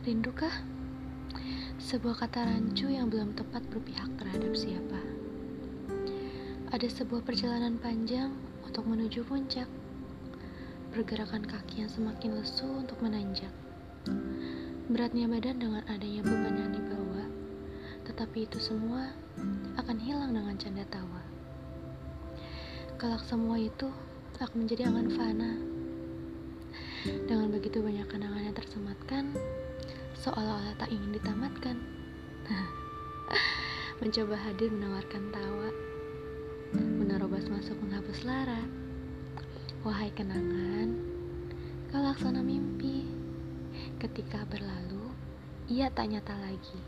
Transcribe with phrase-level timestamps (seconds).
[0.00, 0.64] Rindukah?
[1.76, 4.96] Sebuah kata rancu yang belum tepat berpihak terhadap siapa.
[6.72, 8.32] Ada sebuah perjalanan panjang
[8.64, 9.68] untuk menuju puncak.
[10.96, 13.52] Pergerakan kaki yang semakin lesu untuk menanjak.
[14.88, 17.24] Beratnya badan dengan adanya beban yang dibawa.
[18.08, 19.12] Tetapi itu semua
[19.76, 21.20] akan hilang dengan canda tawa.
[22.96, 23.92] Kelak semua itu
[24.40, 25.52] akan menjadi angan fana.
[27.04, 27.99] Dengan begitu banyak
[30.30, 31.74] seolah-olah tak ingin ditamatkan.
[33.98, 35.68] Mencoba hadir menawarkan tawa,
[36.70, 38.62] menerobos masuk menghapus lara.
[39.82, 40.94] Wahai kenangan,
[41.90, 43.10] kau laksana mimpi.
[43.98, 45.10] Ketika berlalu,
[45.66, 46.78] ia tak nyata lagi.